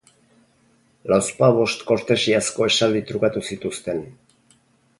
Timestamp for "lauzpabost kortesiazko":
1.13-2.67